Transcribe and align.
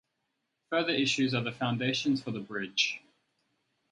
Further 0.71 0.93
issues 0.93 1.35
are 1.35 1.43
the 1.43 1.51
foundations 1.51 2.23
for 2.23 2.31
the 2.31 2.39
bridge. 2.39 3.01